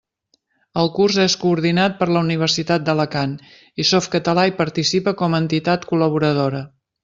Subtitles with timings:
[0.83, 3.37] El curs és coordinat per la Universitat d'Alacant,
[3.83, 6.69] i Softcatalà hi participa com a entitat col·laboradora.